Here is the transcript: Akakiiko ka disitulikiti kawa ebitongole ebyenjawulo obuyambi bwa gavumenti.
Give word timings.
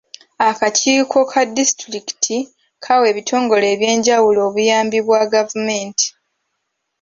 Akakiiko 0.49 1.17
ka 1.31 1.41
disitulikiti 1.57 2.37
kawa 2.83 3.05
ebitongole 3.11 3.65
ebyenjawulo 3.73 4.39
obuyambi 4.47 4.99
bwa 5.05 5.21
gavumenti. 5.33 6.07